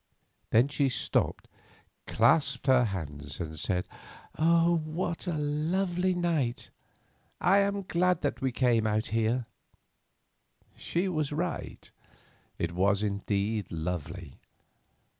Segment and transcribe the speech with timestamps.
[0.49, 1.47] Then she stopped,
[2.07, 3.85] clasped her hands, and said,
[4.35, 4.77] "Oh!
[4.77, 6.71] what a lovely night.
[7.39, 9.45] I am glad that we came out here."
[10.75, 11.91] She was right,
[12.57, 14.39] it was indeed lovely.